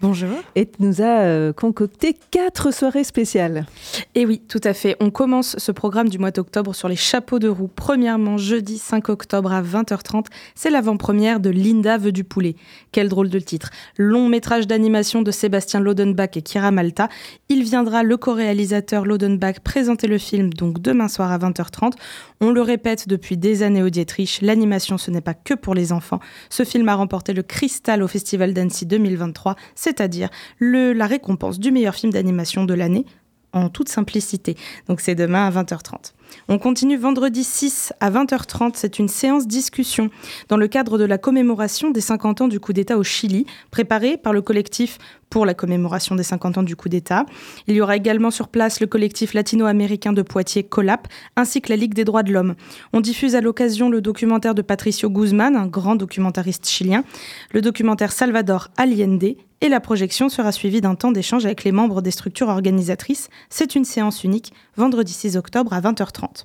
Bonjour. 0.00 0.28
Et 0.54 0.70
nous 0.78 1.02
a 1.02 1.22
euh, 1.22 1.52
concocté 1.52 2.16
quatre 2.30 2.72
soirées 2.72 3.02
spéciales. 3.02 3.66
Et 4.14 4.26
oui, 4.26 4.40
tout 4.46 4.60
à 4.62 4.72
fait. 4.72 4.94
On 5.00 5.10
commence 5.10 5.58
ce 5.58 5.72
programme 5.72 6.08
du 6.08 6.20
mois 6.20 6.30
d'octobre 6.30 6.72
sur 6.72 6.86
les 6.86 6.94
chapeaux 6.94 7.40
de 7.40 7.48
roue. 7.48 7.66
Premièrement, 7.66 8.36
jeudi 8.36 8.78
5 8.78 9.08
octobre 9.08 9.52
à 9.52 9.60
20h30, 9.60 10.26
c'est 10.54 10.70
l'avant-première 10.70 11.40
de 11.40 11.50
Linda 11.50 11.98
veut 11.98 12.12
du 12.12 12.22
poulet. 12.22 12.54
Quel 12.92 13.08
drôle 13.08 13.28
de 13.28 13.40
titre. 13.40 13.70
Long 13.96 14.28
métrage 14.28 14.68
d'animation 14.68 15.22
de 15.22 15.32
Sébastien 15.32 15.80
Lodenbach 15.80 16.36
et 16.36 16.42
Kira 16.42 16.70
Malta. 16.70 17.08
Il 17.48 17.64
viendra, 17.64 18.04
le 18.04 18.16
co-réalisateur 18.16 19.04
Lodenbach, 19.04 19.58
présenter 19.64 20.06
le 20.06 20.18
film 20.18 20.54
donc 20.54 20.80
demain 20.80 21.08
soir 21.08 21.32
à 21.32 21.38
20h30. 21.38 21.94
On 22.40 22.52
le 22.52 22.62
répète 22.62 23.08
depuis 23.08 23.36
des 23.36 23.64
années 23.64 23.82
au 23.82 23.90
Dietrich, 23.90 24.38
l'animation 24.42 24.96
ce 24.96 25.10
n'est 25.10 25.20
pas 25.20 25.34
que 25.34 25.54
pour 25.54 25.74
les 25.74 25.92
enfants. 25.92 26.20
Ce 26.50 26.62
film 26.62 26.88
a 26.88 26.94
remporté 26.94 27.32
le 27.32 27.42
Cristal 27.42 28.00
au 28.00 28.06
Festival 28.06 28.54
d'Annecy 28.54 28.86
2023, 28.86 29.56
c'est-à-dire 29.88 30.28
la 30.60 31.06
récompense 31.06 31.58
du 31.58 31.72
meilleur 31.72 31.94
film 31.94 32.12
d'animation 32.12 32.64
de 32.64 32.74
l'année 32.74 33.06
en 33.54 33.70
toute 33.70 33.88
simplicité. 33.88 34.56
Donc 34.88 35.00
c'est 35.00 35.14
demain 35.14 35.46
à 35.46 35.50
20h30. 35.50 36.12
On 36.48 36.58
continue 36.58 36.98
vendredi 36.98 37.42
6 37.42 37.94
à 38.00 38.10
20h30. 38.10 38.72
C'est 38.74 38.98
une 38.98 39.08
séance 39.08 39.46
discussion 39.46 40.10
dans 40.50 40.58
le 40.58 40.68
cadre 40.68 40.98
de 40.98 41.04
la 41.04 41.16
commémoration 41.16 41.90
des 41.90 42.02
50 42.02 42.42
ans 42.42 42.48
du 42.48 42.60
coup 42.60 42.74
d'État 42.74 42.98
au 42.98 43.02
Chili, 43.02 43.46
préparée 43.70 44.18
par 44.18 44.34
le 44.34 44.42
collectif 44.42 44.98
pour 45.30 45.46
la 45.46 45.54
commémoration 45.54 46.14
des 46.14 46.22
50 46.22 46.58
ans 46.58 46.62
du 46.62 46.76
coup 46.76 46.90
d'État. 46.90 47.24
Il 47.66 47.74
y 47.74 47.80
aura 47.80 47.96
également 47.96 48.30
sur 48.30 48.48
place 48.48 48.80
le 48.80 48.86
collectif 48.86 49.32
latino-américain 49.32 50.12
de 50.12 50.20
Poitiers, 50.20 50.64
COLAP, 50.64 51.08
ainsi 51.36 51.62
que 51.62 51.70
la 51.70 51.76
Ligue 51.76 51.94
des 51.94 52.04
droits 52.04 52.22
de 52.22 52.32
l'homme. 52.32 52.54
On 52.92 53.00
diffuse 53.00 53.34
à 53.34 53.40
l'occasion 53.40 53.88
le 53.88 54.02
documentaire 54.02 54.54
de 54.54 54.62
Patricio 54.62 55.08
Guzman, 55.08 55.56
un 55.56 55.66
grand 55.66 55.96
documentariste 55.96 56.68
chilien, 56.68 57.04
le 57.52 57.62
documentaire 57.62 58.12
Salvador 58.12 58.68
Allende, 58.76 59.34
et 59.60 59.68
la 59.68 59.80
projection 59.80 60.28
sera 60.28 60.52
suivie 60.52 60.80
d'un 60.80 60.94
temps 60.94 61.12
d'échange 61.12 61.44
avec 61.44 61.64
les 61.64 61.72
membres 61.72 62.02
des 62.02 62.10
structures 62.10 62.48
organisatrices. 62.48 63.28
C'est 63.50 63.74
une 63.74 63.84
séance 63.84 64.24
unique, 64.24 64.52
vendredi 64.76 65.12
6 65.12 65.36
octobre 65.36 65.72
à 65.72 65.80
20h30. 65.80 66.44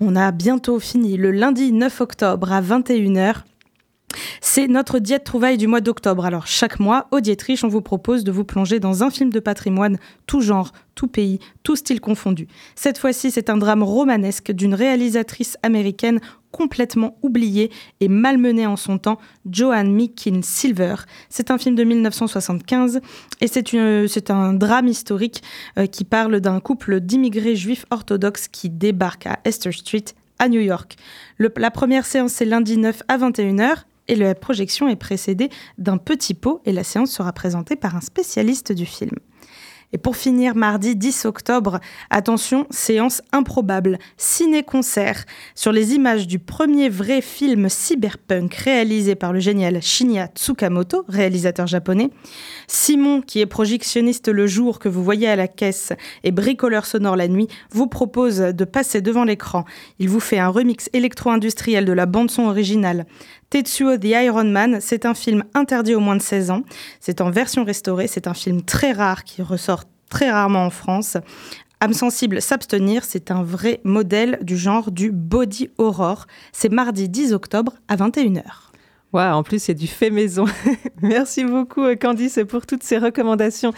On 0.00 0.16
a 0.16 0.30
bientôt 0.32 0.78
fini 0.78 1.16
le 1.16 1.30
lundi 1.30 1.72
9 1.72 2.00
octobre 2.00 2.52
à 2.52 2.60
21h. 2.60 3.36
C'est 4.40 4.68
notre 4.68 4.98
diète 4.98 5.24
trouvaille 5.24 5.58
du 5.58 5.66
mois 5.66 5.80
d'octobre. 5.80 6.24
Alors 6.24 6.46
chaque 6.46 6.80
mois, 6.80 7.06
au 7.10 7.20
Dietrich, 7.20 7.64
on 7.64 7.68
vous 7.68 7.82
propose 7.82 8.24
de 8.24 8.32
vous 8.32 8.44
plonger 8.44 8.80
dans 8.80 9.02
un 9.02 9.10
film 9.10 9.30
de 9.30 9.40
patrimoine, 9.40 9.98
tout 10.26 10.40
genre, 10.40 10.72
tout 10.94 11.08
pays, 11.08 11.38
tout 11.62 11.76
style 11.76 12.00
confondu. 12.00 12.48
Cette 12.74 12.98
fois-ci, 12.98 13.30
c'est 13.30 13.50
un 13.50 13.56
drame 13.56 13.82
romanesque 13.82 14.52
d'une 14.52 14.74
réalisatrice 14.74 15.58
américaine 15.62 16.20
complètement 16.56 17.18
oubliée 17.22 17.70
et 18.00 18.08
malmenée 18.08 18.66
en 18.66 18.76
son 18.76 18.96
temps, 18.96 19.18
Joanne 19.50 19.92
Meakin 19.92 20.40
Silver. 20.42 20.94
C'est 21.28 21.50
un 21.50 21.58
film 21.58 21.74
de 21.74 21.84
1975 21.84 23.00
et 23.42 23.46
c'est 23.46 24.30
un 24.30 24.54
drame 24.54 24.88
historique 24.88 25.42
euh, 25.78 25.84
qui 25.84 26.04
parle 26.04 26.40
d'un 26.40 26.60
couple 26.60 27.00
d'immigrés 27.00 27.56
juifs 27.56 27.84
orthodoxes 27.90 28.48
qui 28.48 28.70
débarquent 28.70 29.26
à 29.26 29.38
Esther 29.44 29.74
Street 29.74 30.06
à 30.38 30.48
New 30.48 30.60
York. 30.60 30.96
la 31.38 31.70
première 31.70 32.06
séance, 32.06 32.32
c'est 32.32 32.46
lundi 32.46 32.78
9 32.78 33.02
à 33.08 33.18
21h 33.18 33.84
et 34.08 34.14
la 34.14 34.34
projection 34.34 34.88
est 34.88 34.96
précédée 34.96 35.50
d'un 35.76 35.98
petit 35.98 36.32
pot 36.32 36.62
et 36.64 36.72
la 36.72 36.84
séance 36.84 37.10
sera 37.10 37.32
présentée 37.32 37.76
par 37.76 37.96
un 37.96 38.00
spécialiste 38.00 38.72
du 38.72 38.86
film. 38.86 39.16
Et 39.92 39.98
pour 39.98 40.16
finir, 40.16 40.56
mardi 40.56 40.96
10 40.96 41.26
octobre, 41.26 41.80
attention, 42.10 42.66
séance 42.70 43.22
improbable, 43.32 43.98
ciné-concert 44.16 45.24
sur 45.54 45.70
les 45.70 45.94
images 45.94 46.26
du 46.26 46.38
premier 46.38 46.88
vrai 46.88 47.20
film 47.20 47.68
cyberpunk 47.68 48.52
réalisé 48.54 49.14
par 49.14 49.32
le 49.32 49.38
génial 49.38 49.80
Shinya 49.80 50.26
Tsukamoto, 50.34 51.04
réalisateur 51.08 51.66
japonais. 51.66 52.10
Simon, 52.66 53.20
qui 53.20 53.40
est 53.40 53.46
projectionniste 53.46 54.28
le 54.28 54.46
jour 54.46 54.80
que 54.80 54.88
vous 54.88 55.04
voyez 55.04 55.28
à 55.28 55.36
la 55.36 55.48
caisse 55.48 55.92
et 56.24 56.32
bricoleur 56.32 56.84
sonore 56.84 57.16
la 57.16 57.28
nuit, 57.28 57.48
vous 57.70 57.86
propose 57.86 58.38
de 58.38 58.64
passer 58.64 59.00
devant 59.00 59.24
l'écran. 59.24 59.64
Il 59.98 60.08
vous 60.08 60.20
fait 60.20 60.38
un 60.38 60.48
remix 60.48 60.90
électro-industriel 60.92 61.84
de 61.84 61.92
la 61.92 62.06
bande-son 62.06 62.44
originale. 62.44 63.06
Tetsuo 63.50 63.96
the 63.96 64.06
Iron 64.06 64.44
Man, 64.44 64.78
c'est 64.80 65.06
un 65.06 65.14
film 65.14 65.44
interdit 65.54 65.94
aux 65.94 66.00
moins 66.00 66.16
de 66.16 66.22
16 66.22 66.50
ans. 66.50 66.62
C'est 67.00 67.20
en 67.20 67.30
version 67.30 67.64
restaurée, 67.64 68.08
c'est 68.08 68.26
un 68.26 68.34
film 68.34 68.62
très 68.62 68.92
rare 68.92 69.22
qui 69.22 69.40
ressort 69.42 69.84
très 70.10 70.30
rarement 70.30 70.66
en 70.66 70.70
France. 70.70 71.16
Âme 71.80 71.92
sensible, 71.92 72.42
s'abstenir, 72.42 73.04
c'est 73.04 73.30
un 73.30 73.42
vrai 73.42 73.80
modèle 73.84 74.38
du 74.42 74.56
genre 74.56 74.90
du 74.90 75.12
body 75.12 75.70
horror. 75.78 76.26
C'est 76.52 76.72
mardi 76.72 77.08
10 77.08 77.34
octobre 77.34 77.74
à 77.86 77.96
21h. 77.96 78.42
Wow, 79.12 79.34
en 79.34 79.42
plus, 79.42 79.62
c'est 79.62 79.74
du 79.74 79.86
fait 79.86 80.10
maison. 80.10 80.46
Merci 81.02 81.44
beaucoup, 81.44 81.84
Candice, 82.00 82.40
pour 82.48 82.66
toutes 82.66 82.82
ces 82.82 82.98
recommandations. 82.98 83.72